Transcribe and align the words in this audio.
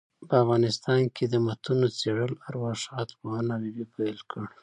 په 0.27 0.35
افغانستان 0.43 1.01
کي 1.15 1.23
دمتونو 1.33 1.87
څېړل 1.99 2.31
ارواښاد 2.49 3.07
پوهاند 3.19 3.49
حبیبي 3.53 3.85
پيل 3.95 4.17
کړ. 4.31 4.43